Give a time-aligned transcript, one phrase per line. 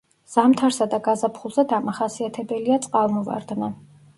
[0.35, 3.71] ზამთარსა და გაზაფხულზე დამახასიათებელია წყალმოვარდნა.